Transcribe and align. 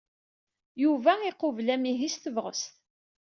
Yuba 0.83 1.13
iqubel 1.29 1.67
amihi 1.75 2.09
s 2.13 2.15
tebɣest. 2.17 2.73